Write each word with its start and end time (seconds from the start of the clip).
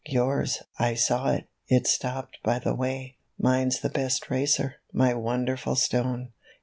Yours, 0.07 0.63
I 0.79 0.95
saw 0.95 1.29
it, 1.29 1.47
it 1.67 1.85
stopped 1.85 2.39
by 2.41 2.57
the 2.57 2.73
way; 2.73 3.17
Mine's 3.37 3.81
the 3.81 3.89
best 3.89 4.31
racer— 4.31 4.77
my 4.91 5.13
wonderful 5.13 5.75
stone. 5.75 6.29